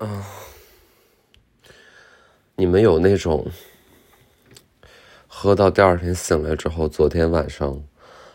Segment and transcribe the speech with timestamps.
[0.00, 0.24] 啊，
[2.56, 3.46] 你们有那种
[5.26, 7.82] 喝到第二天醒来之后，昨天晚上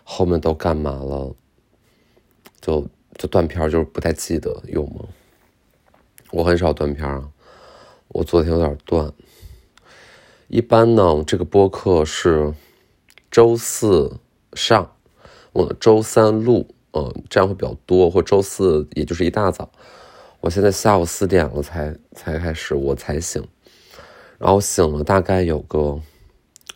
[0.03, 1.35] 后面都干嘛了？
[2.61, 5.05] 就就断片，就是不太记得，有吗？
[6.29, 7.31] 我很少断片啊，
[8.09, 9.11] 我昨天有点断。
[10.47, 12.53] 一般呢，这个播客是
[13.31, 14.19] 周四
[14.53, 14.95] 上，
[15.51, 19.71] 我周三录，嗯，这样会比较多，或周四也就是一大早。
[20.39, 23.47] 我现在下午四点了才才开始，我才醒，
[24.37, 25.99] 然后醒了大概有个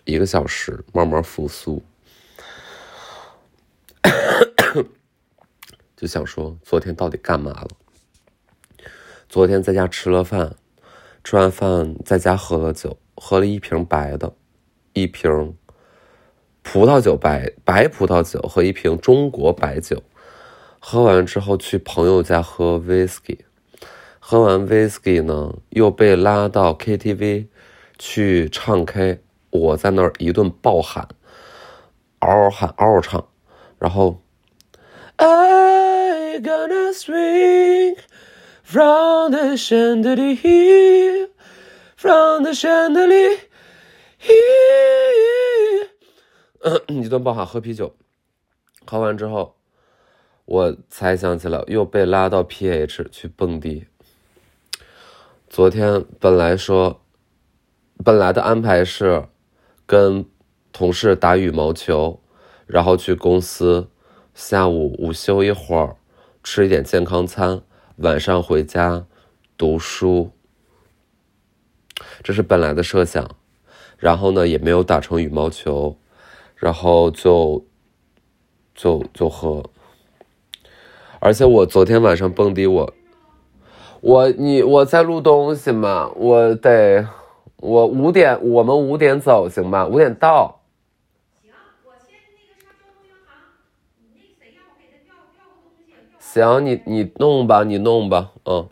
[0.05, 1.81] 一个小时，慢慢复苏，
[5.95, 7.67] 就想说昨天到底干嘛了？
[9.27, 10.55] 昨天在家吃了饭，
[11.23, 12.97] 吃完饭在家喝了酒。
[13.21, 14.33] 喝了一瓶白的，
[14.93, 15.57] 一瓶
[16.63, 20.01] 葡萄酒白白葡萄酒和一瓶中国白酒，
[20.79, 23.39] 喝完之后去朋友家喝 whisky，
[24.31, 27.47] 喝完 whisky 呢又被拉到 KTV
[27.97, 31.07] 去唱 K，我在那儿一顿暴喊，
[32.19, 33.27] 嗷嗷喊嗷嗷唱，
[33.79, 34.21] 然后
[35.15, 37.97] I gonna swing
[38.61, 41.29] from the chandelier。
[41.97, 43.39] From the chandelier，
[46.87, 47.95] 一顿暴喊喝啤酒，
[48.85, 49.55] 喝完之后，
[50.45, 53.87] 我才想起来又被拉到 PH 去蹦迪。
[55.49, 57.01] 昨天本来说，
[58.05, 59.27] 本来的安排是
[59.87, 60.23] 跟
[60.71, 62.21] 同事打羽毛球，
[62.67, 63.89] 然后去公司，
[64.35, 65.95] 下午午休一会儿，
[66.43, 67.63] 吃一点健康餐，
[67.95, 69.07] 晚上回家
[69.57, 70.29] 读书。
[72.23, 73.35] 这是本来的设想，
[73.97, 75.97] 然后呢，也没有打成羽毛球，
[76.57, 77.65] 然后就
[78.75, 79.67] 就就喝。
[81.19, 82.93] 而且我昨天晚上蹦迪，我
[84.01, 87.05] 我你我在录东西嘛，我得
[87.57, 89.85] 我五点，我们五点走行吧？
[89.85, 90.61] 五点到。
[91.41, 91.51] 行，
[91.85, 93.35] 我先那个上交通银行，
[93.97, 95.93] 你那谁让我给他调调个东西。
[96.19, 98.67] 行，你你弄吧，你弄吧，嗯。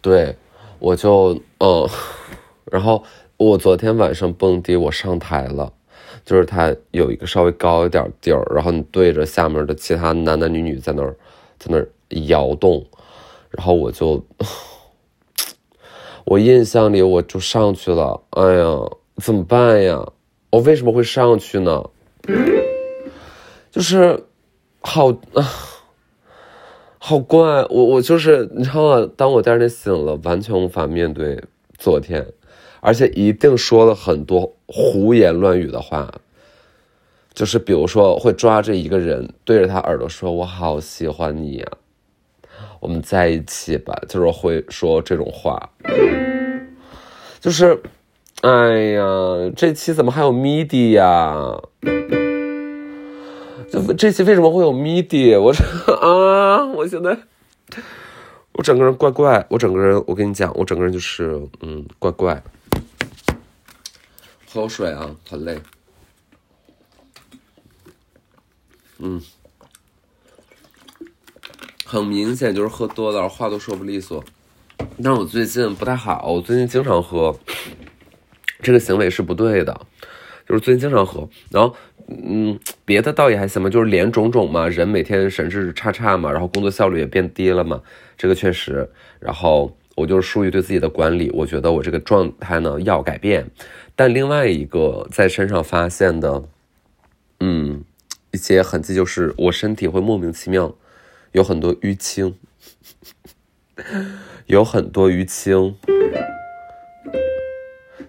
[0.00, 0.34] 对，
[0.78, 1.86] 我就嗯，
[2.64, 3.04] 然后
[3.36, 5.72] 我昨天晚上蹦迪，我上台了，
[6.24, 11.14] 就是它有一个稍微高一点地儿，然后你对着下面的其他男男女女在那儿，
[11.58, 11.88] 在那儿
[12.26, 12.84] 摇动，
[13.50, 14.24] 然后我就，
[16.24, 18.64] 我印象里我就上去了，哎呀，
[19.16, 20.04] 怎么办呀？
[20.50, 21.84] 我为什么会上去呢？
[23.70, 24.24] 就是
[24.80, 25.48] 好啊。
[27.04, 29.10] 好怪，我我就是你知道吗？
[29.16, 31.42] 当我第二天醒了，完全无法面对
[31.76, 32.24] 昨天，
[32.84, 36.12] 而且一定说了很多胡言乱语的话，
[37.32, 41.66] 就是比如说会抓着一个人对着他耳朵说：“我好喜欢你呀，
[42.80, 45.70] 我们在一起吧。”就是会说这种话，
[47.38, 47.80] 就是，
[48.40, 48.50] 哎
[48.98, 49.04] 呀，
[49.54, 51.62] 这期怎么还有 MIDI 呀？
[53.70, 55.40] 这这期为什么会有 MIDI？
[55.40, 55.62] 我这
[55.94, 57.16] 啊，我现在
[58.54, 62.42] 我整个人怪怪，我整个人我跟你讲，我整个人就是嗯怪怪。
[64.52, 65.58] 喝口水啊，很累。
[68.98, 69.18] 嗯，
[71.86, 74.22] 很明显就是喝多了，话都说不利索。
[75.02, 77.34] 但我最近不太好，我最近经常喝，
[78.60, 79.86] 这个行为是不对的，
[80.46, 81.74] 就是最近经常喝，然后。
[82.08, 87.80] 嗯，别的倒也还行吧，就是脸肿肿嘛，人每天神志差差嘛，然后工作效率也变低了嘛，
[88.18, 88.86] 这个确实。
[89.20, 93.48] 然后我就是疏于对自己的管理，我觉得我这个状态呢要改变。
[93.94, 96.44] 但另外一个在身上发现的，
[97.40, 97.84] 嗯，
[98.30, 100.74] 一些痕迹就是我身体会莫名其妙
[101.32, 102.38] 有很多淤青，
[104.46, 105.76] 有很多淤青，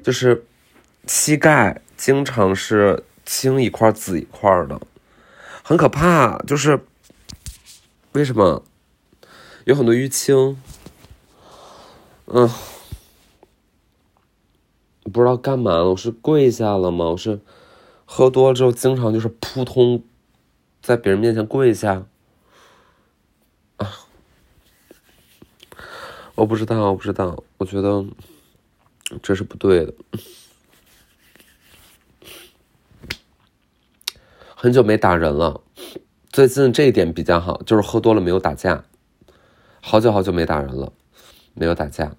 [0.01, 0.45] 就是
[1.07, 3.03] 膝盖经常是。
[3.25, 4.81] 青一块紫一块的，
[5.63, 6.37] 很可怕。
[6.39, 6.77] 就是
[8.11, 8.61] 为什么
[9.63, 10.61] 有很多淤青？
[12.25, 12.49] 嗯，
[15.11, 15.89] 不知道干嘛了。
[15.89, 17.05] 我是跪下了吗？
[17.05, 17.39] 我是
[18.05, 20.03] 喝多了之后经常就是扑通
[20.81, 22.05] 在别人面前跪下
[23.77, 23.89] 啊？
[26.35, 27.43] 我不知道，我不知道。
[27.57, 28.05] 我觉得
[29.21, 29.93] 这是不对的。
[34.55, 35.61] 很久没打人了，
[36.31, 38.85] 最近这一点比较好，就是喝多了没有打架，
[39.81, 40.93] 好久好久没打人了，
[41.53, 42.15] 没有打架。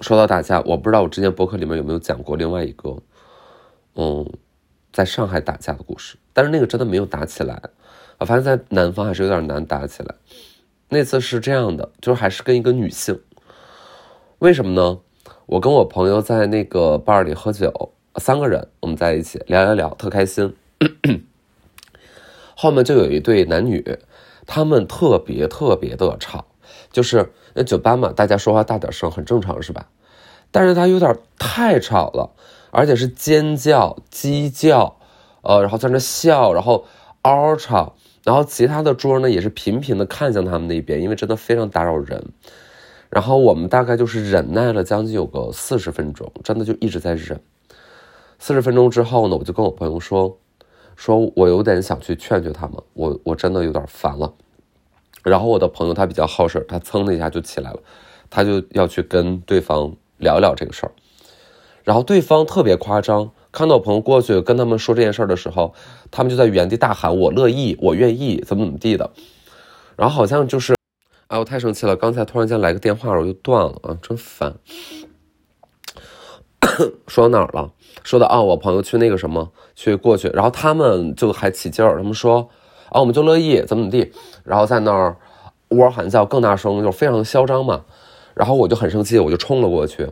[0.00, 2.96] 说到打架，我不知道我之前博客里面有没有讲过另外一个，
[3.94, 4.30] 嗯，
[4.92, 7.60] 在上海打架的故事，但是那个真的没有打起来，
[8.18, 10.14] 我发现在南方还是有点难打起来。
[10.88, 13.20] 那次是这样的，就是还是跟一个女性，
[14.38, 15.00] 为什么呢？
[15.46, 20.54] 我跟我朋友在那个 bar 里喝酒，三个人我们在一起聊聊聊，特开心。
[22.54, 23.98] 后面就有一对男女，
[24.46, 26.46] 他们特别特别的吵，
[26.96, 29.86] 就是那酒吧嘛，大家说话大点声很正常是吧？
[30.50, 32.30] 但是他有点太吵了，
[32.70, 34.96] 而且是尖叫、鸡叫，
[35.42, 36.86] 呃，然后在那笑，然后
[37.20, 37.96] 嗷嗷吵。
[38.24, 42.32] 然后其他的桌呢也是频频的看向他们那边，因为真的非常打扰人。
[43.10, 47.38] 然后我们大概就是忍耐了将近有个四十分钟，真的就一直在忍。
[48.38, 50.38] 四十分钟之后呢，我就跟我朋友说，
[50.96, 54.32] 说我有点想去劝劝他们，我我真的有点烦了。
[55.22, 57.80] 然后我的朋友他比较好事他噌的一下就起来了，
[58.30, 60.92] 他就要去跟对方聊聊这个事儿。
[61.84, 63.30] 然后对方特别夸张。
[63.52, 65.72] 看到我朋友过去跟他们说这件事的时候，
[66.10, 69.10] 他们就在原地大喊：“我乐意，我愿意，怎么怎么地的。”
[69.96, 70.74] 然后好像就是，
[71.28, 71.96] 哎，我太生气了！
[71.96, 74.56] 刚才突然间来个电话，我就断了啊，真烦。
[77.08, 77.72] 说到哪儿了？
[78.04, 82.50] 说到啊，我朋友去那个什么，去过去，然后他们就还起劲儿，他们说
[82.90, 84.12] ：“啊，我们就乐意，怎么怎么地。”
[84.44, 85.16] 然后在那儿
[85.68, 87.84] 呜喊叫更大声，就非常的嚣张嘛。
[88.34, 90.08] 然后我就很生气，我就冲了过去，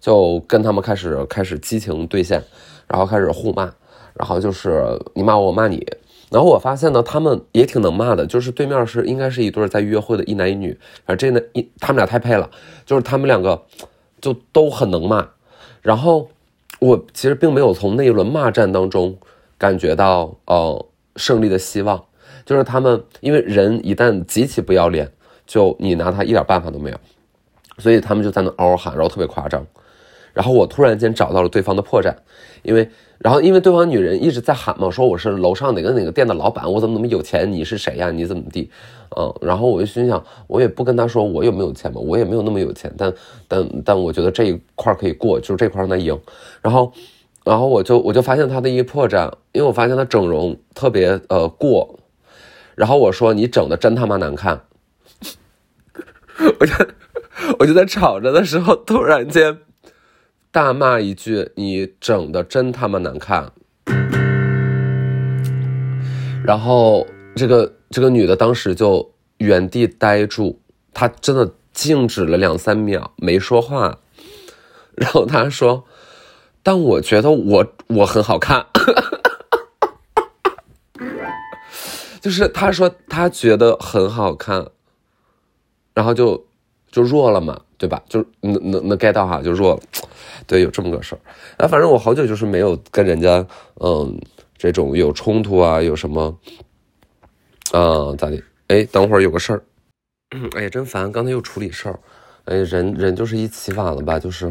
[0.00, 2.42] 就跟他们开始开始激情对线。
[2.86, 3.64] 然后开始互骂，
[4.12, 4.84] 然后就是
[5.14, 5.86] 你骂我，我骂你。
[6.30, 12.50] 然后我发现呢，他们也挺能骂的，就是对面是应该是一对在约会的一男一女，反正这呢一他们俩太配了，
[12.84, 13.62] 就是他们两个
[14.20, 15.26] 就都很能骂。
[15.80, 16.28] 然后
[16.78, 19.16] 我其实并没有从那一轮骂战当中
[19.56, 20.86] 感觉到呃
[21.16, 22.04] 胜利的希望，
[22.44, 25.10] 就是他们因为人一旦极其不要脸，
[25.46, 26.96] 就你拿他一点办法都没有，
[27.78, 29.66] 所以他们就在那嗷嗷喊，然后特别夸张。
[30.32, 32.12] 然后我突然间找到了对方的破绽，
[32.64, 38.10] 因为，然后因为对方女人一直在喊嘛，说我是楼上哪个哪个店的老板，我怎么怎么有钱，你是谁呀？
[38.10, 38.68] 你怎么地？
[39.16, 43.14] 嗯，然后我就心想，我也不跟他说我有没有钱嘛，我也没有那么有钱，但
[43.46, 46.18] 但但我觉得这一块可以过，就是这块让他赢。
[46.60, 46.92] 然后，
[47.44, 51.96] 然后我就我就发现他的一个破绽，因为我发现他整容特别呃过，
[52.76, 54.64] 然后我说你整的真他妈难看，
[56.60, 56.72] 我就
[57.60, 59.58] 我就在吵着的时候突然间。
[60.54, 63.50] 大骂一句：“你整的真他妈难看！”
[66.46, 67.04] 然后
[67.34, 70.60] 这个这个女的当时就原地呆住，
[70.92, 73.98] 她真的静止了两三秒没说话。
[74.94, 75.82] 然后她说
[76.62, 78.64] ：“但我觉得我我很好看。”
[82.24, 84.66] 就是他说他觉得很好看，
[85.92, 86.42] 然后就
[86.90, 88.02] 就弱了嘛，对吧？
[88.08, 89.82] 就能能能 get 到哈，就弱了。
[90.48, 91.20] 对，有这么个事儿，
[91.62, 94.18] 啊，反正我好久就是没有跟人家，嗯，
[94.56, 96.34] 这种有冲突啊，有什么，
[97.72, 98.42] 啊，咋的？
[98.68, 99.62] 哎，等会儿有个事儿，
[100.56, 102.00] 哎呀，真烦，刚才又处理事儿，
[102.46, 104.50] 哎，人人就是一起晚了吧，就是，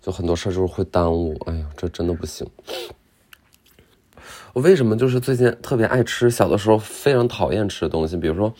[0.00, 2.48] 就很多事儿就是会耽误，哎呀，这真的不行。
[4.52, 8.16] 我为什么就是最近特别爱吃小的时候非常讨厌吃的东西？
[8.16, 8.52] 比如说，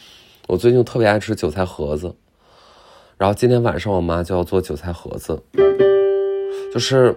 [0.47, 2.15] 我最近特别爱吃韭菜盒子，
[3.19, 5.43] 然后今天晚上我妈就要做韭菜盒子。
[6.73, 7.15] 就是，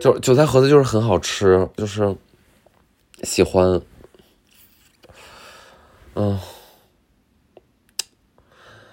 [0.00, 2.14] 就韭菜盒子就是很好吃，就是
[3.24, 3.80] 喜欢。
[6.14, 6.38] 嗯，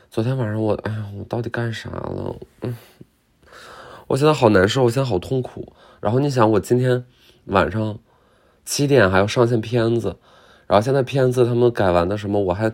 [0.09, 2.35] 昨天晚上我，哎呀，我到底干啥了？
[2.61, 2.75] 嗯，
[4.09, 5.71] 我现在好难受，我现在好痛苦。
[5.99, 7.05] 然后你想，我今天
[7.45, 7.99] 晚上
[8.65, 10.17] 七点还要上线片子，
[10.65, 12.73] 然后现在片子他们改完的什么我还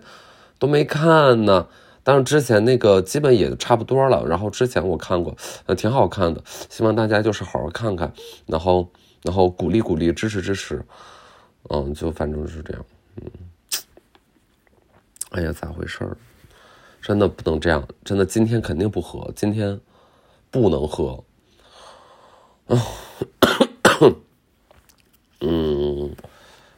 [0.57, 1.67] 都没看呢。
[2.03, 8.13] 但是之前那个基本也差不多了，然后之前我看过，呃，挺好看的，希望大家就是好好看看，
[8.45, 8.89] 然后
[9.23, 10.81] 然后鼓励鼓励，支持支持，
[11.69, 12.85] 嗯，就反正是这样，
[13.17, 13.29] 嗯，
[15.31, 16.15] 哎呀，咋回事儿？
[17.01, 19.77] 真的不能这样，真的今天肯定不喝，今天
[20.55, 21.21] 不能喝，
[22.67, 22.81] 啊，
[25.41, 26.15] 嗯，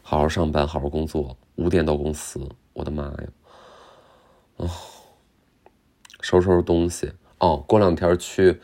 [0.02, 2.42] 好好上班，好好工作，五点到公司，
[2.74, 3.28] 我的妈呀，
[4.58, 4.66] 啊。
[6.22, 8.60] 收拾收拾东西哦，过两天去，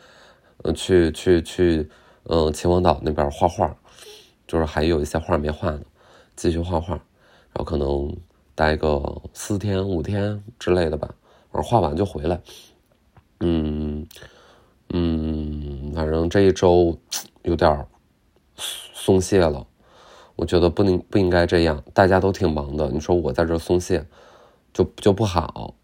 [0.64, 1.88] 嗯，去去去，
[2.24, 3.72] 嗯，秦皇岛那边画画，
[4.48, 5.80] 就是还有一些画没画呢，
[6.34, 8.12] 继续画画，然后可能
[8.56, 11.08] 待个四天五天之类的吧，
[11.52, 12.40] 反正画完就回来。
[13.38, 14.04] 嗯
[14.96, 16.96] 嗯，反正这一周
[17.42, 17.84] 有点
[18.56, 19.66] 松懈了，
[20.36, 24.06] 我觉得不能不应该这样，大家都挺忙的，你说我在这松懈，
[24.72, 25.74] 就就不好。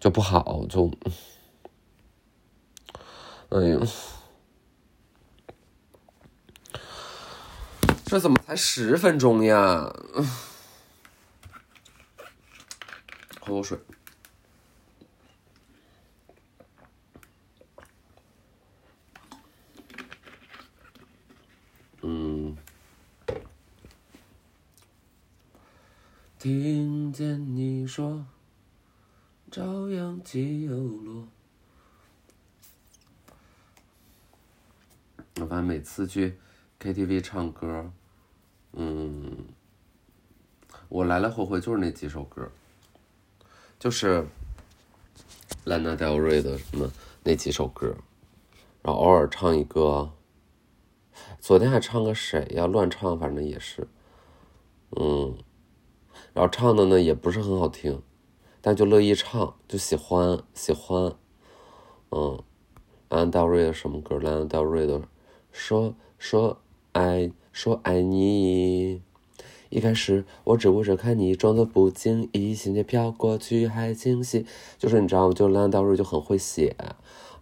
[0.00, 0.90] 就不好，就，
[3.50, 3.78] 哎呀，
[8.06, 9.94] 这怎么才十分钟呀？
[13.40, 13.78] 喝口水。
[26.42, 28.26] 听见你说，
[29.48, 31.28] 朝阳起又落。
[35.36, 36.36] 我发现每次去
[36.80, 37.92] KTV 唱歌，
[38.72, 39.46] 嗯，
[40.88, 42.50] 我来来回回就是那几首歌，
[43.78, 44.26] 就是
[45.62, 46.90] 兰娜德瑞的什么
[47.22, 47.96] 那几首歌，
[48.82, 50.12] 然后偶尔唱一个。
[51.38, 52.66] 昨天还唱个谁呀？
[52.66, 53.86] 乱唱，反正也是，
[54.96, 55.38] 嗯，
[56.34, 58.00] 然后唱的呢也不是很好听，
[58.60, 61.14] 但就乐意唱，就喜欢喜欢，
[62.10, 62.42] 嗯，
[63.08, 64.18] 安道瑞的什么歌？
[64.18, 65.02] 兰道瑞的
[65.50, 66.58] 说说
[66.92, 69.02] 爱说爱你，
[69.68, 74.46] 一开始我只顾着看你，装作不经意，心却飘过去还惊喜，
[74.78, 75.34] 就是你知道吗？
[75.34, 76.76] 就兰道瑞就很会写。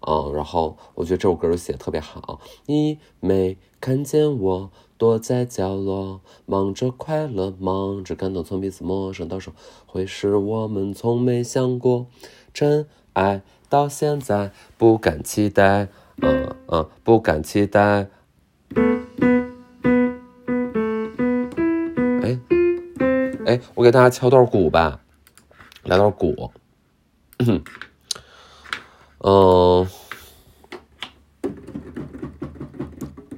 [0.06, 2.40] 嗯，然后我觉得这首歌写的特别好。
[2.66, 4.70] 你没看见我
[5.00, 9.50] 躲在角落，忙着快乐，忙着感动，从彼此陌生到熟，
[9.86, 12.06] 会是我们从没想过。
[12.52, 13.40] 真爱
[13.70, 15.88] 到现在不敢期待，
[16.20, 18.10] 嗯嗯，不敢期待。
[22.22, 22.38] 哎
[23.46, 25.00] 哎，我给大家敲段鼓吧，
[25.82, 26.52] 来段鼓。
[27.38, 27.62] 嗯，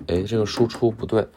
[0.08, 1.28] 哎，这个输出不对，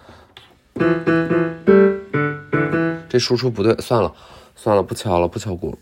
[3.09, 4.13] 这输出不对，算了，
[4.55, 5.77] 算了，不敲了，不敲鼓了。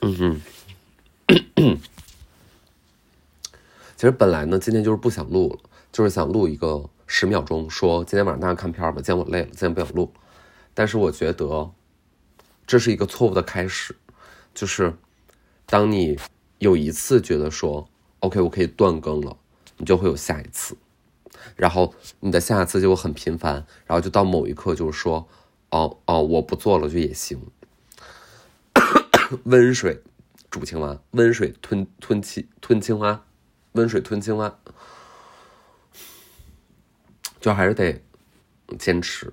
[0.00, 0.40] 嗯哼，
[3.96, 5.58] 其实本来呢，今天就是不想录了，
[5.92, 10.12] 就是想录一个十秒钟，说今天晚上大家看片吧，今天我累了，今天不想录。
[10.74, 11.70] 但是我觉得
[12.66, 13.96] 这是一个错误的开始，
[14.54, 14.94] 就是
[15.66, 16.18] 当你。
[16.60, 19.34] 有一次觉得说，OK，我可以断更了，
[19.78, 20.76] 你就会有下一次，
[21.56, 25.28] 然后你的下一次就会很频繁，然后就到某一刻就是说，
[25.70, 27.40] 哦哦，我不做了就也行。
[29.44, 30.02] 温水
[30.50, 33.24] 煮青蛙，温水吞吞青吞青蛙，
[33.72, 34.58] 温水吞青蛙，
[37.40, 38.02] 就还是得
[38.78, 39.32] 坚持。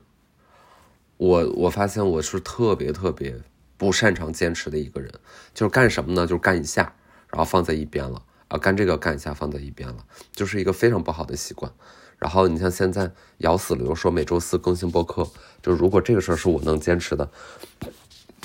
[1.18, 3.42] 我我发现我是特别特别
[3.78, 5.12] 不擅长坚持的一个人，
[5.54, 6.28] 就是干什么呢？
[6.28, 6.94] 就是干一下。
[7.30, 9.98] 然后放在一边了啊，干这个干一下放在一边了，
[10.32, 11.72] 就是一个非常不好的习惯。
[12.18, 15.28] 然后你像现在咬死了又说每周四更新播客，
[15.62, 17.30] 就如果这个事儿是我能坚持的，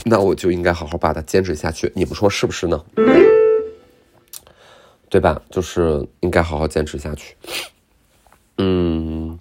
[0.04, 1.90] 那我就应该好好把它坚持下去。
[1.94, 2.84] 你们说是不是呢？
[5.08, 5.40] 对吧？
[5.50, 7.36] 就是应该好好坚持下去。
[8.58, 9.38] 嗯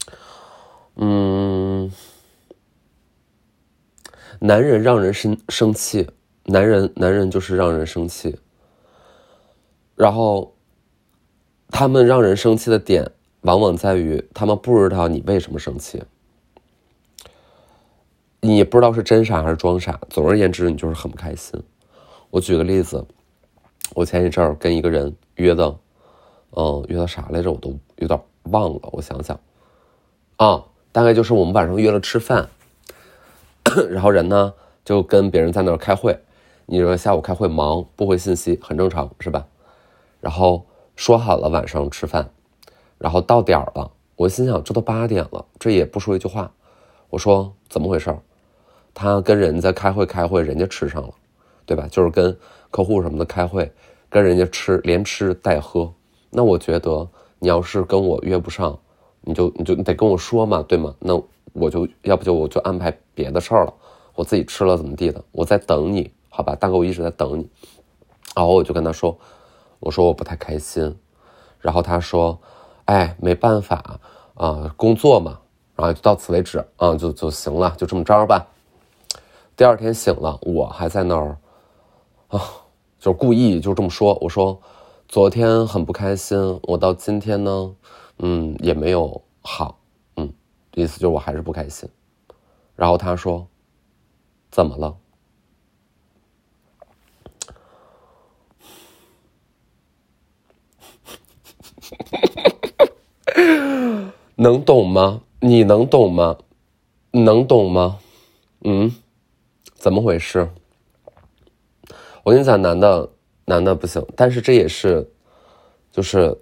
[0.96, 1.92] 嗯，
[4.40, 6.10] 男人让人生生气，
[6.46, 8.38] 男人男人就是让人生气。
[10.02, 10.52] 然后，
[11.70, 16.02] 他们让人生气的点，往往在于他们不知道你为什么生气，
[18.40, 20.02] 你不知道是真傻还是装傻。
[20.10, 21.62] 总而言之，你就是很不开心。
[22.32, 23.06] 我举个例子，
[23.94, 25.78] 我前一阵儿跟一个人约的，
[26.58, 27.52] 嗯，约的啥来着？
[27.52, 28.80] 我都有点忘了。
[28.94, 29.40] 我想想，
[30.38, 32.50] 啊，大概就是我们晚上约了吃饭，
[33.92, 34.52] 然后人呢
[34.84, 36.18] 就跟别人在那儿开会。
[36.66, 39.46] 你说下午开会忙，不回信息很正常，是吧？
[40.22, 42.30] 然后说好了晚上吃饭，
[42.98, 46.50] 然后到点儿了，我心想这都八点了，这也不说一句话。
[47.10, 48.16] 我说怎么回事？
[48.94, 51.10] 他跟人家开会开会，人家吃上了，
[51.66, 51.88] 对吧？
[51.90, 52.38] 就是跟
[52.70, 53.70] 客户什么的开会，
[54.10, 55.92] 跟人家吃连吃带喝。
[56.30, 57.10] 那我觉得
[57.40, 58.78] 你要是跟我约不上，
[59.22, 60.96] 你就你就得跟我说嘛，对吗？
[61.00, 61.20] 那
[61.54, 63.74] 我就要不就我就安排别的事儿了，
[64.14, 66.56] 我自己吃了怎么地的，我在等你，好吧？
[66.56, 67.50] 大哥，我一直在等你。
[68.36, 69.18] 然后我就跟他说。
[69.82, 70.96] 我说我不太开心，
[71.60, 72.40] 然后他说
[72.86, 74.00] ：“哎，没办法
[74.36, 75.40] 啊，工作嘛，
[75.76, 78.48] 然后就到此为止啊，就就行了，就这么着吧。”
[79.58, 81.36] 第二天醒了，我还在那儿
[82.30, 82.40] 啊，
[83.00, 84.18] 就故意就这么说。
[84.22, 84.60] 我说
[85.10, 87.76] ：“昨天很不开心，我到今天呢，
[88.20, 89.80] 嗯，也没有好，
[90.16, 90.32] 嗯，
[90.76, 91.90] 意思就是我还是不开心。”
[92.78, 93.48] 然后他说
[94.52, 94.96] ：“怎么了？”
[104.36, 105.22] 能懂吗？
[105.40, 106.38] 你能懂吗？
[107.12, 108.00] 能懂吗？
[108.64, 108.92] 嗯，
[109.74, 110.48] 怎么回事？
[112.24, 113.10] 我跟你讲，男的，
[113.46, 115.08] 男的不行，但是这也是，
[115.92, 116.36] 就是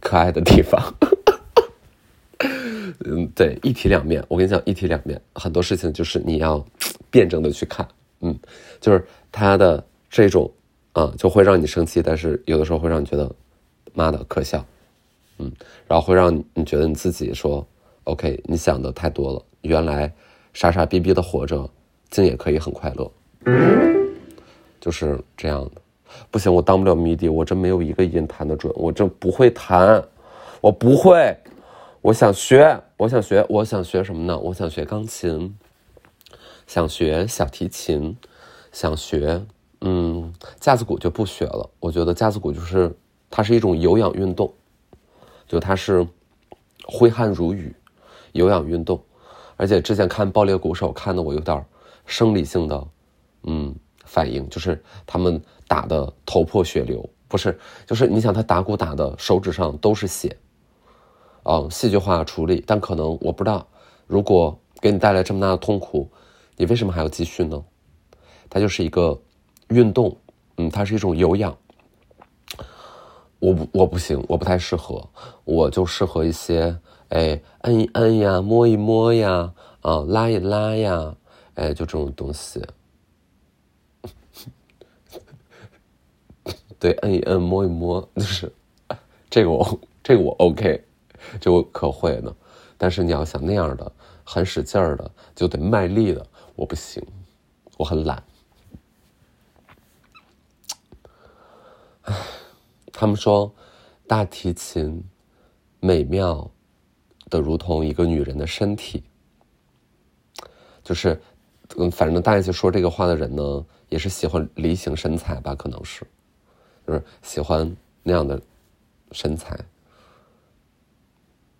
[0.00, 0.80] 可爱的地方。
[3.04, 4.24] 嗯，对，一体两面。
[4.28, 6.64] 我跟你讲，一体两面，很多事情就是你要
[7.10, 7.86] 辩证的去看。
[8.20, 8.38] 嗯，
[8.80, 10.50] 就是他的这种
[10.92, 13.30] 啊，就会让你生气，但是有的时候会让你觉得，
[13.92, 14.64] 妈的可笑。
[15.38, 15.50] 嗯，
[15.86, 17.66] 然后会让你觉得你自己说
[18.04, 19.42] ，OK，你想的太多了。
[19.62, 20.12] 原来
[20.52, 21.68] 傻傻逼逼的活着，
[22.10, 23.10] 竟也可以很快乐。
[24.80, 25.80] 就是这样的。
[26.30, 30.02] 不行，我当不了迷笛，我真没有一个音弹得准，我真不会弹，
[30.60, 31.36] 我不会。
[32.02, 34.38] 我想学，我想学，我想学什么呢？
[34.38, 35.54] 我想学钢琴，
[36.66, 38.16] 想学小提琴，
[38.72, 39.44] 想学，
[39.82, 41.70] 嗯，架子鼓就不学了。
[41.78, 42.90] 我觉得架子鼓就是
[43.30, 44.52] 它是一种有氧运动，
[45.46, 46.06] 就它是
[46.84, 47.74] 挥汗如雨，
[48.32, 49.00] 有氧运动。
[49.56, 51.64] 而且之前看爆裂鼓手，看的我有点
[52.06, 52.88] 生理性的，
[53.44, 60.36] 嗯，反应，就是他们打的头破血流，不是，就是你想他打鼓打的手指上都是血。
[61.44, 63.66] 嗯，戏剧化处理，但可能我不知道，
[64.06, 66.10] 如果给你带来这么大的痛苦，
[66.56, 67.62] 你为什么还要继续呢？
[68.48, 69.20] 它就是一个
[69.68, 70.16] 运动，
[70.56, 71.56] 嗯，它是一种有氧。
[73.40, 75.08] 我不，我不行，我不太适合，
[75.44, 76.78] 我就适合一些，
[77.08, 81.16] 哎，按一按呀，摸一摸呀，啊，拉一拉呀，
[81.54, 82.64] 哎，就这种东西。
[86.78, 88.52] 对，按一按，摸一摸，就是
[89.28, 90.84] 这个我，这个我 OK。
[91.38, 92.34] 就可会呢，
[92.78, 93.92] 但是你要想那样的
[94.24, 97.06] 很使劲儿的，就得卖力的，我不行，
[97.76, 98.22] 我很懒。
[102.04, 102.14] 唉，
[103.00, 103.50] 他们说
[104.06, 105.02] 大提琴
[105.80, 106.50] 美妙
[107.30, 109.02] 的如同一个女人的身体，
[110.84, 111.18] 就是
[111.78, 116.06] 嗯，反正大家就说这个话的人呢，也是喜欢梨形身材吧，可能是，
[116.86, 118.38] 就是喜欢那样的
[119.12, 119.58] 身材。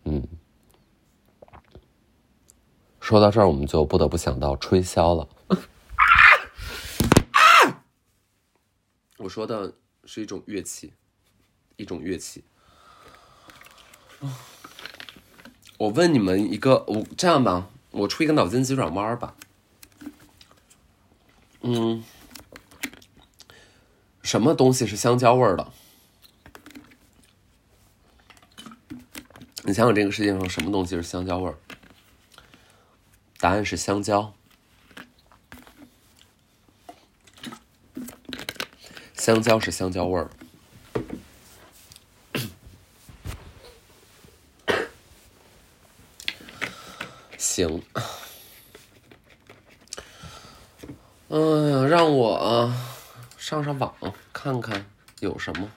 [0.05, 0.23] 嗯，
[3.01, 5.27] 说到这儿，我们就不得不想到吹箫了。
[9.17, 9.73] 我说的
[10.05, 10.93] 是一种乐器，
[11.80, 12.45] 一种乐器。
[15.78, 19.34] 我问你们一个，我这样吧，我出一个脑筋急转弯吧。
[21.62, 22.04] 嗯，
[24.23, 25.73] 什么东西是香蕉味儿的？
[29.64, 31.58] 你想想，这个世界上什么东西是香蕉味儿？
[33.38, 34.34] 答案是香蕉。
[39.14, 40.30] 香蕉是香蕉味儿。
[47.67, 47.83] 行。
[51.29, 52.73] 哎呀，让我
[53.37, 53.95] 上上网
[54.33, 54.85] 看看
[55.21, 55.71] 有什么。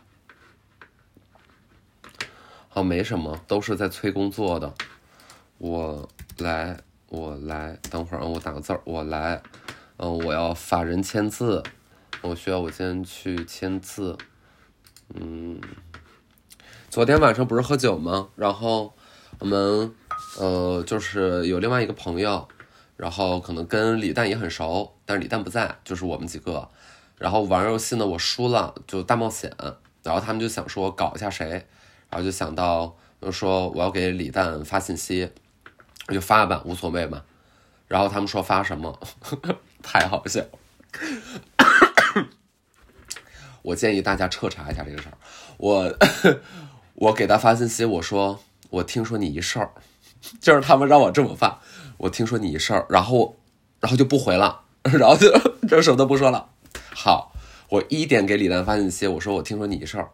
[2.69, 4.73] 好，没什么，都是在催工作的。
[5.59, 9.43] 我来，我来，等会儿啊，我打个字儿，我来。
[9.97, 11.61] 嗯，我要法人签字，
[12.21, 14.17] 我需要我先去签字。
[15.13, 15.61] 嗯，
[16.89, 18.29] 昨天晚上不是喝酒吗？
[18.35, 18.95] 然后
[19.37, 19.93] 我们
[20.37, 22.47] 呃，就是有另外一个朋友，
[22.97, 26.69] 然后可能跟李诞也很熟，但是李诞不在，就是我们几个。
[27.17, 29.51] 然后玩游戏呢，我输了，就大冒险。
[30.01, 31.65] 然后他们就想说搞一下谁。
[32.09, 35.29] 然后就想到，就说我要给李诞发信息，
[36.07, 37.23] 我就发吧，无所谓嘛。
[37.87, 38.99] 然后他们说发什么，
[39.81, 40.41] 太好笑。
[43.61, 45.17] 我建议大家彻查一下这个事儿。
[45.57, 45.97] 我
[46.95, 49.71] 我给他发信息，我说我听说你一事儿，
[50.39, 51.61] 就是他们让我这么发。
[51.97, 53.37] 我听说你一事儿，然后
[53.79, 55.31] 然后就不回了，然后就
[55.67, 56.49] 就什么都不说了。
[56.93, 57.33] 好，
[57.69, 60.09] 我一点给李丹发信息，我说我听说你一事儿。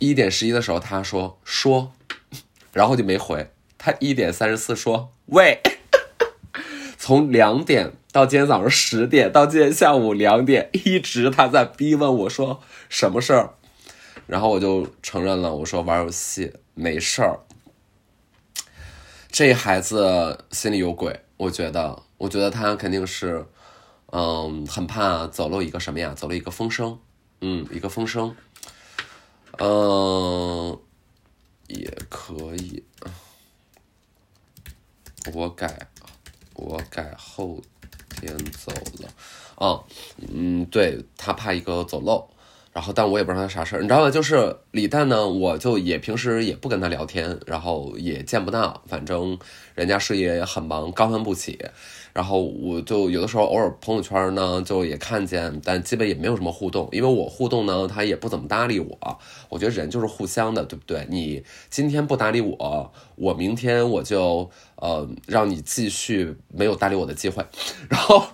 [0.00, 1.92] 一点十一的时候，他说说，
[2.72, 3.50] 然后就没回。
[3.78, 5.60] 他一点三十四说喂，
[6.98, 13.54] 从两点到今天早上十点，到今天下午两点，一直他在逼问我说什么事儿。
[14.26, 17.40] 然后我就承认了，我说玩游戏没事儿。
[19.34, 23.44] 这孩子心里有鬼，我觉得，我觉得他肯定是，
[24.12, 26.14] 嗯，很怕走漏一个什么呀？
[26.14, 26.96] 走了一个风声，
[27.40, 28.36] 嗯，一个风声。
[29.58, 30.78] 嗯，
[31.66, 32.84] 也可以。
[35.32, 35.88] 我改，
[36.54, 37.60] 我改后
[38.10, 38.70] 天走
[39.02, 39.08] 了。
[39.56, 39.82] 啊，
[40.32, 42.30] 嗯，对他怕一个走漏，
[42.74, 44.10] 然后但我也不知道他啥事儿，你知道吗？
[44.10, 49.38] 就是李诞呢，我就也平时也不跟他聊天，然后也见不到，反正
[49.76, 51.56] 人家事业也很忙，高攀不起。
[52.12, 59.18] 然后我就有的时候偶尔朋友圈呢，就也看见，但基本也没有什么互动，因为我互动呢，他也不怎么搭理我。
[59.48, 61.06] 我觉得人就是互相的，对不对？
[61.08, 67.44] 你今天不搭理我，我明天我就呃让你继续没有搭理我的机会，
[67.88, 68.24] 然后。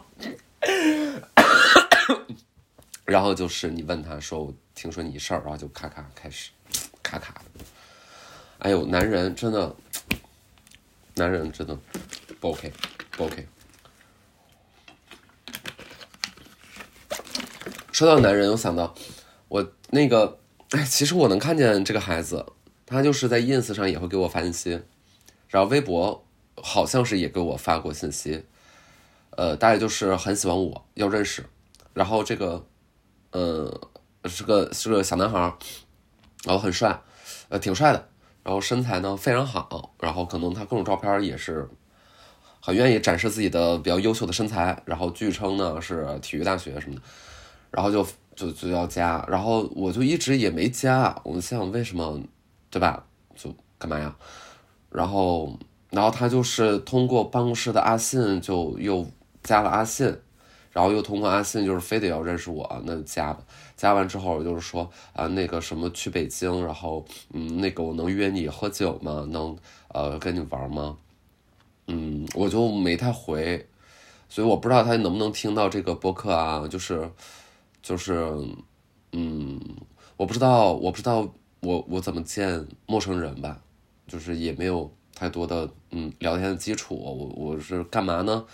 [3.10, 6.52] 然后就是你问他说：“我听说你事儿，然后就咔咔开始，
[7.02, 7.64] 咔咔的。
[8.60, 9.74] 哎呦，男人真的，
[11.16, 11.76] 男人真的
[12.38, 12.72] 不 OK，
[13.10, 13.48] 不 OK。
[17.90, 18.94] 说到男人，我想到
[19.48, 20.38] 我那个，
[20.70, 22.46] 哎，其实我能看见这个孩子，
[22.86, 24.80] 他就是在 ins 上也会给我发信息，
[25.48, 28.44] 然后微博好像是也给我发过信息，
[29.30, 31.44] 呃，大概就是很喜欢我，要认识，
[31.92, 32.64] 然后这个。”
[33.32, 33.80] 呃，
[34.24, 35.38] 是个是个小男孩
[36.44, 37.00] 然后很帅，
[37.48, 38.08] 呃，挺帅的，
[38.42, 41.68] 然后身材呢非常好，然后可能他各种照片也是
[42.60, 47.02] 很愿意展示自己的比较优秀的身材，然后据称呢是体育大学什么的，
[47.70, 52.20] 然后就就就要加，然后我就一直也没加，我想为什么，
[52.70, 53.04] 对吧？
[53.36, 54.14] 就干嘛呀？
[54.90, 55.56] 然后
[55.90, 59.06] 然后他就是通过办公室的阿信就又
[59.42, 60.18] 加了阿信。
[60.72, 63.42] 然后又通过阿信，就是非得要认识我，那就加吧。
[63.76, 69.26] 加完之后就是说啊，那个什么去北京，然后嗯，那个我能约你喝酒吗？
[69.30, 69.56] 能
[69.88, 70.96] 呃跟你玩吗？
[71.86, 73.66] 嗯，我就没太回，
[74.28, 76.68] 所以我不知道他能不能听到这个播客啊。
[76.68, 77.10] 就是
[77.82, 78.32] 就是
[79.12, 79.60] 嗯，
[80.16, 81.28] 我不知道，我不知道
[81.60, 83.60] 我我怎么见陌生人吧，
[84.06, 86.94] 就是也没有太多的嗯聊天的基础。
[86.94, 88.44] 我我是干嘛呢？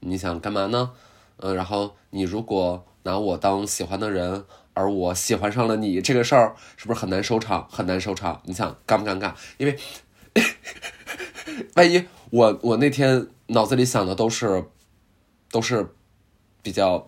[0.00, 0.92] 你想干嘛呢？
[1.38, 4.44] 嗯，然后你如果拿我当喜欢的人，
[4.74, 7.68] 而我喜欢上了你，这个事儿是不是很难收场？
[7.70, 8.40] 很难收场。
[8.44, 9.34] 你想尴不尴尬？
[9.58, 9.78] 因为
[11.76, 14.64] 万一我我那天脑子里想的都是
[15.50, 15.94] 都是
[16.62, 17.06] 比较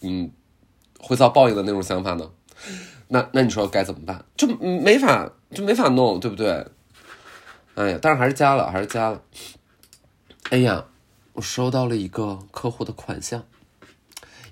[0.00, 0.30] 嗯
[1.00, 2.30] 会遭报应的那种想法呢？
[3.08, 4.24] 那那你说该怎么办？
[4.36, 6.66] 就没法就没法弄，对不对？
[7.74, 9.22] 哎呀，但是还是加了，还是加了。
[10.50, 10.84] 哎呀。
[11.36, 13.44] 我收到了一个客户的款项，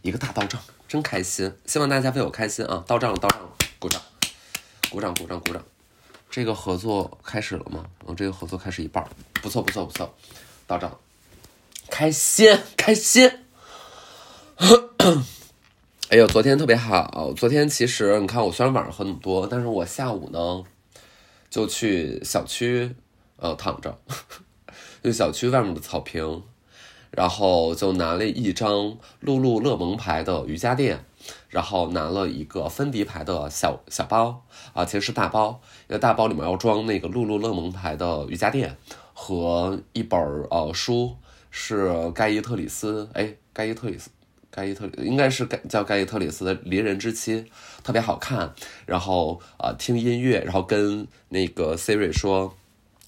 [0.03, 1.51] 一个大到账，真开心！
[1.65, 2.85] 希望大家为我开心啊！
[2.87, 4.03] 到账了，到账了，鼓掌，
[4.91, 5.65] 鼓掌，鼓掌，鼓掌！
[6.31, 7.87] 这个合作开始了吗？
[8.07, 9.03] 嗯，这个合作开始一半，
[9.41, 10.15] 不错，不错，不错，
[10.67, 10.95] 到账，
[11.89, 13.31] 开心，开心！
[16.11, 20.63] 哎呦，昨天特别好，昨天其实你看，我虽然晚上喝那么多，但是我下午呢
[21.49, 22.95] 就去小区
[23.37, 23.99] 呃躺着，
[25.03, 26.43] 就小区外面的草坪。
[27.17, 31.05] 然后就拿了一张露露乐蒙牌的瑜伽垫，
[31.49, 38.77] 然后拿了一个芬迪牌的小小包啊，其实是大包，那个大包里面要装那个露露乐蒙牌的瑜伽垫
[39.13, 41.17] 和一本呃书，
[41.53, 44.11] 是盖伊特里斯，哎，盖伊特里斯，
[44.51, 47.43] 盖伊特应该是盖叫盖伊特里斯的《离人之妻》，
[47.85, 48.53] 特别好看。
[48.87, 52.57] 然后啊，听音乐，然后跟那个 Siri 说。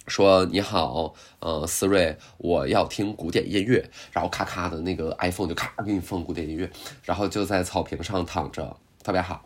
[0.07, 6.71] 说你好，呃，思睿，我要听古典音乐，然后咔咔的那个 iPhone 就咔给你放古典音乐，
[7.03, 9.45] 然后就在草坪上躺着，特别好。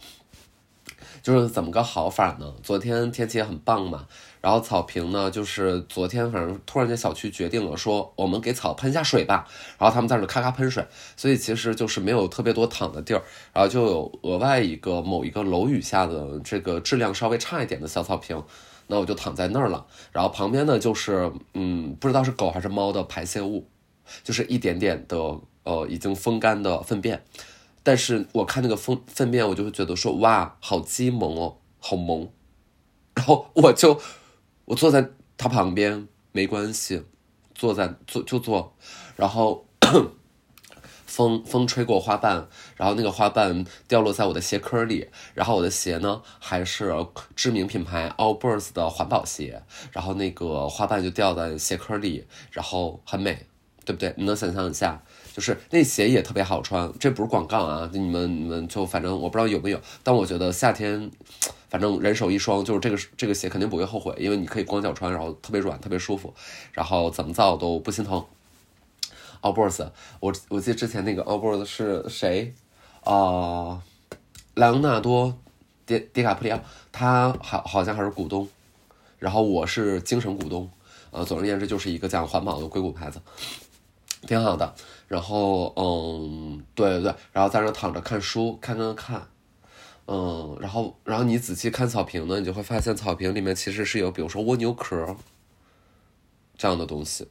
[1.23, 2.55] 就是怎么个好法呢？
[2.63, 4.07] 昨天天气也很棒嘛，
[4.41, 9.47] 然后草坪呢，就是昨天反正突然间小区决定了说，我们给草喷一下水吧，
[9.79, 18.43] 然后他们在那咔咔喷水，所以其实就是没有特别多躺的地儿，然后就有额外一个某一个楼宇下的这个质量稍微差一点的小草坪。
[18.91, 23.67] 那我就躺在那儿了，然后旁边呢就是，嗯，不知道是狗还是猫的排泄物，
[24.25, 25.17] 就是一点点的，
[25.63, 27.25] 呃，已经风干的粪便，
[27.83, 32.29] 但是我看那个粪粪便，我就会觉得说，哇，好鸡萌哦，好萌，
[33.15, 34.01] 然后我就，
[34.65, 37.05] 我坐在它旁边，没关系，
[37.55, 38.75] 坐在坐就坐，
[39.17, 39.65] 然后。
[41.11, 42.47] 风风吹过花瓣，
[42.77, 46.95] 然后那个花瓣掉落在我的鞋壳里，然后我的鞋呢还是
[47.35, 53.45] 知名品牌 Allbirds 的环保鞋，然后那个花瓣就掉在鞋壳里，然后很美，
[53.85, 54.15] 对不对？
[54.17, 55.03] 你能想象一下，
[55.35, 61.11] 就是那鞋也特别好穿，这不是广告啊，你们你们就反正我不知道有没有，但我觉得夏天，
[61.69, 66.33] 反正人手一双，就是这个这个鞋肯定不会后悔，因为你可以光脚穿，然后特别软，特别舒服，
[66.73, 68.25] 然后怎么造都不心疼。
[69.41, 72.55] 奥博斯，我我记得之前那个奥博斯是谁？
[73.05, 73.83] 啊，
[74.55, 75.29] 莱昂纳多·
[75.87, 76.61] 迪迪卡普里奥，
[76.93, 78.47] 他好好像还是股东，
[79.19, 80.71] 然后我是精神股东，
[81.11, 83.21] 呃，总而言之就是一个讲环保的硅谷牌子，
[84.27, 84.75] 挺好的。
[85.09, 89.27] 然后，嗯，对对对，然后在那躺着看书，看看看，
[90.07, 95.17] 嗯，然后然后你仔细看草坪呢，你就会发现草坪里面其实是有，比如说蜗牛壳
[96.57, 97.27] 这样的东西。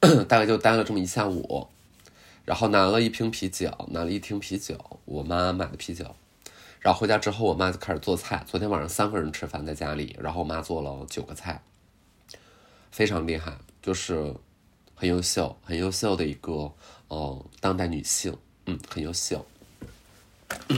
[0.28, 1.68] 大概就待了这么一下午，
[2.44, 6.14] 然后拿了一瓶啤酒，拿了一听啤酒，我妈买的啤酒。
[6.80, 8.44] 然后回家之后，我妈就开始做菜。
[8.46, 11.60] 昨天晚上三个人吃饭在家里，然后我妈做了九个菜，
[12.92, 14.32] 非常厉害，就是
[14.94, 16.72] 很优秀、很优秀的一个
[17.08, 19.44] 哦，当代女性，嗯，很优秀。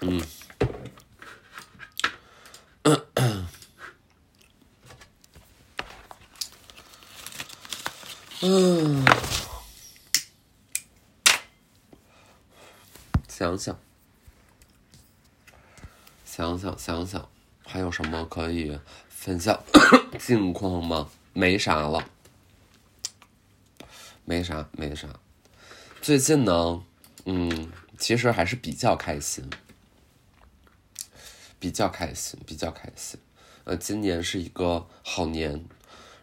[0.00, 0.37] 嗯。
[8.40, 9.04] 嗯，
[13.26, 13.76] 想想，
[16.24, 17.28] 想想，想想，
[17.66, 19.60] 还有什么可以分享
[20.20, 21.10] 近况吗？
[21.32, 22.08] 没啥了，
[24.24, 25.08] 没啥，没啥。
[26.00, 26.84] 最近呢，
[27.24, 29.50] 嗯，其实还是比较开心，
[31.58, 33.18] 比较开心，比较开心。
[33.64, 35.64] 呃，今年是一个好年，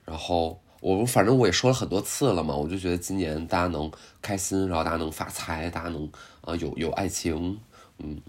[0.05, 0.61] 然后。
[0.81, 6.07] 我反正我也说了很多次了嘛，我就觉得今年大家能开心，然后大家能发财，大家能
[6.41, 7.59] 啊有有爱情，
[7.97, 8.21] 嗯，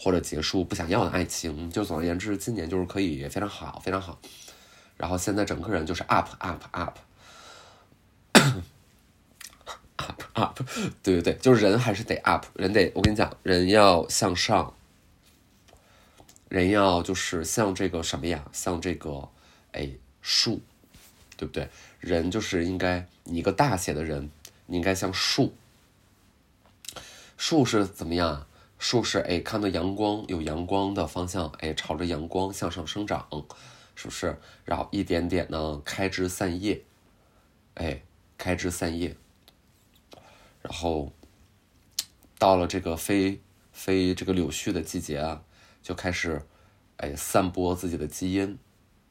[0.00, 4.18] 或者结束不想要的爱情，就总而言之，今年就是可以非常好，非常好。
[4.96, 6.98] 然后现在整个人就是 up up up
[9.96, 10.60] up up，
[11.02, 14.74] 对对对，就是人还是得 up，人得我跟你讲，人要向上，
[16.48, 19.28] 人要就是像这个什么呀，像这个
[19.72, 19.88] 哎
[20.20, 20.60] 树。
[21.40, 21.70] 对不对？
[22.00, 24.30] 人就是应该，你一个大写的人，
[24.66, 25.54] 你应该像树。
[27.38, 28.46] 树是怎么样？
[28.78, 33.26] 树是哎，看到阳光有阳光的方向，哎，朝着阳光向上生长，
[33.94, 34.36] 是不是？
[34.66, 36.82] 然后一点点呢，开枝散叶，
[37.76, 38.02] 哎，
[38.36, 39.16] 开枝散叶。
[40.60, 41.10] 然后
[42.38, 43.40] 到了这个飞
[43.72, 45.42] 飞这个柳絮的季节啊，
[45.82, 46.42] 就开始
[46.98, 48.58] 哎散播自己的基因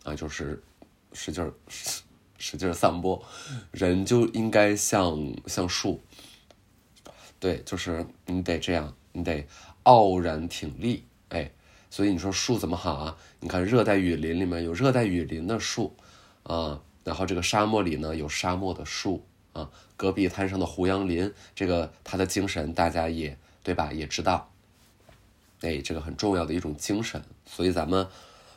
[0.04, 0.62] 啊，就是
[1.14, 1.52] 使劲儿。
[2.40, 3.22] 使劲散播，
[3.72, 6.02] 人就应该像像树，
[7.40, 9.46] 对，就是你得这样，你得
[9.84, 11.52] 傲然挺立，哎，
[11.90, 13.18] 所以你说树怎么好啊？
[13.42, 15.96] 你看热带雨林里面有热带雨林的树，
[16.44, 23.92] 啊，然后这个沙漠里呢有沙漠的树，啊，戈壁滩上的胡杨林，这个他的精神大家也对吧？
[23.92, 24.50] 也知道，
[25.62, 28.08] 哎，这个很重要的一种精神，所以咱们，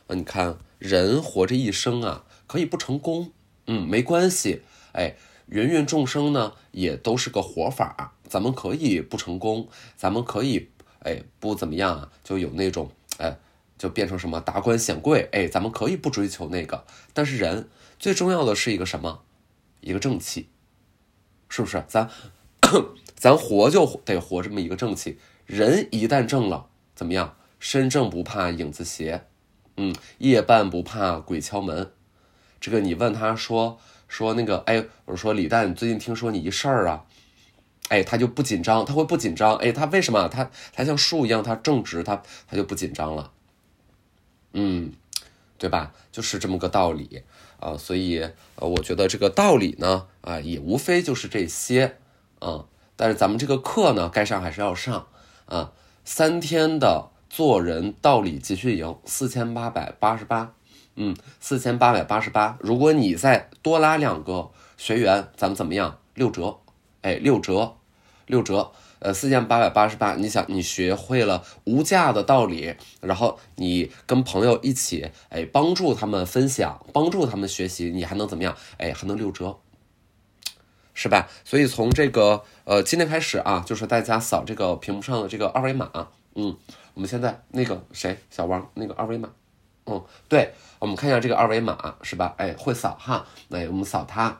[0.07, 3.33] 啊，你看人活着一生啊，可以不成功。
[3.67, 4.61] 嗯，没关系，
[4.93, 5.15] 哎，
[5.47, 13.37] 芸芸众生呢，也都是个活法咱们可以不成功，咱们可以，哎，不怎么样啊，就有那种，哎，
[13.77, 16.85] 就变成什么达官显贵，哎，咱们可以不追求那个。
[17.13, 19.21] 但是人最重要的是一个什么？
[19.81, 20.49] 一个正气，
[21.49, 21.83] 是不是？
[21.87, 22.09] 咱
[23.15, 25.19] 咱活就得活这么一个正气。
[25.45, 27.35] 人一旦正了，怎么样？
[27.59, 29.25] 身正不怕影子斜，
[29.77, 31.91] 嗯，夜半不怕鬼敲门。
[32.63, 37.03] 这个你问他说说那个哎，我说李诞，最近听说你一事儿啊，
[37.89, 40.29] 哎，他就不紧张，他会不紧张，哎，他为什么？
[40.29, 43.33] 他他像树一样，他正直，他他就不紧张了，
[44.53, 44.93] 嗯，
[45.57, 45.91] 对吧？
[46.09, 47.23] 就是这么个道理
[47.59, 48.21] 啊，所以
[48.55, 51.97] 呃，我觉得这个道理呢，啊，也无非就是这些
[52.39, 52.63] 啊，
[52.95, 55.07] 但是咱们这个课呢，该上还是要上
[55.47, 55.73] 啊，
[56.05, 60.53] 三天的做人道理集训营，四千八百八十八。
[60.95, 62.57] 嗯，四千八百八十八。
[62.59, 65.99] 如果你再多拉两个学员，咱们怎么样？
[66.13, 66.59] 六折，
[67.01, 67.75] 哎，六折，
[68.27, 68.71] 六折。
[68.99, 70.15] 呃，四千八百八十八。
[70.15, 78.55] 你想，你学会了无价的道理，然后你跟朋友一起，哎，帮助他们分享，帮助他们学习，你还能怎么样？
[78.77, 79.57] 哎，还能六折，
[80.93, 81.27] 是吧？
[81.43, 85.89] 所以从这个呃今天开始啊，就是大家扫这个屏幕上的这个二维码。
[86.35, 86.55] 嗯，
[86.93, 89.29] 我们现在那个谁，小王，那个二维码。
[89.85, 90.53] 嗯，对。
[90.79, 92.35] 我们看一下这个二维码是吧？
[92.37, 94.37] 哎，会扫哈，哎，我们扫它，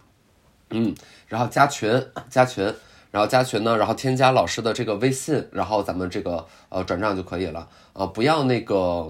[0.71, 0.93] 嗯，
[1.25, 2.65] 然后加群，加群，
[3.12, 9.10] 然后加群呢，然后添加老师的这个微信，然后咱们这个呃转账就可以了啊，不要那个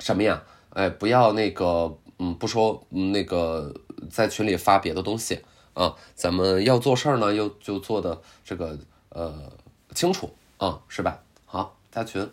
[0.00, 0.42] 什么呀？
[0.70, 3.72] 哎，不要那个，嗯，不说那个
[4.10, 8.76] 在群里发别的东西啊，咱们要做事儿呢，又就做的这个
[9.10, 9.32] 呃
[9.94, 11.20] 清楚啊，是吧？
[11.46, 12.28] 好，加群。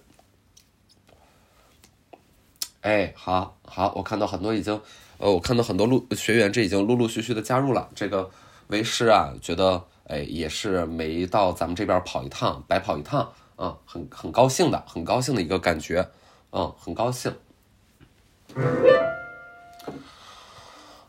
[2.81, 4.79] 哎，好好，我看到很多已经，
[5.17, 8.29] 呃，我看到很多陆学员，这已经陆陆续续的加入了这个
[8.67, 16.09] 为师啊，觉得哎，也是没到咱们这边跑一趟，白跑一趟啊，很很高兴的，很高兴的一个感觉，
[16.51, 17.35] 嗯，很高兴。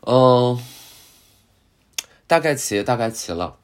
[0.05, 0.61] 嗯，
[2.27, 3.55] 大概齐，大概齐了。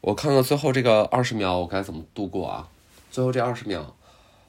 [0.00, 2.68] 我看看最后这个二十秒我该怎么度过啊？
[3.10, 3.94] 最后这二十秒，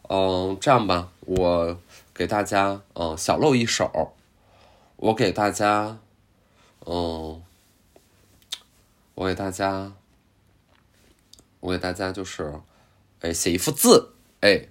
[0.08, 1.78] 嗯，这样吧，我
[2.20, 4.14] 给大家嗯小露一手，
[4.98, 6.00] 我给大家，
[6.86, 7.42] 嗯，
[9.16, 9.94] 我给大家，
[11.62, 12.60] 我给大家就是，
[13.22, 14.68] 哎，写一幅字，哎。